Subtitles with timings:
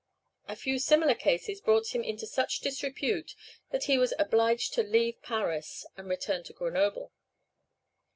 [0.47, 3.35] A few similar cases brought him into such disrepute
[3.69, 7.11] that he was obliged to leave Paris, and return to Grenoble.